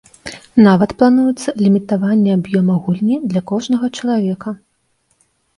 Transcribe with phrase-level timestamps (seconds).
[0.67, 4.49] Нават плануецца лімітаванне аб'ёма гульні для кожнага чалавека.